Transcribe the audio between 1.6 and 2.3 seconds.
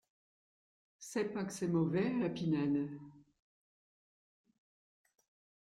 mauvais, à la